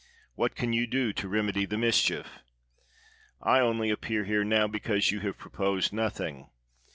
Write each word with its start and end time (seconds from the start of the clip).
What 0.33 0.55
can 0.55 0.73
you 0.73 0.87
do 0.87 1.13
to 1.13 1.27
remedy 1.27 1.67
the 1.67 1.77
mischief? 1.77 2.39
I 3.39 3.59
only 3.59 3.91
appear 3.91 4.23
here 4.23 4.43
now 4.43 4.65
because 4.65 5.11
you 5.11 5.19
have 5.19 5.37
proposed 5.37 5.93
nothing. 5.93 6.49